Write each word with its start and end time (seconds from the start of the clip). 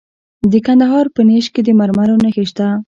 د 0.51 0.53
کندهار 0.65 1.05
په 1.15 1.21
نیش 1.29 1.45
کې 1.53 1.61
د 1.63 1.69
مرمرو 1.79 2.15
نښې 2.23 2.43
شته. 2.49 2.67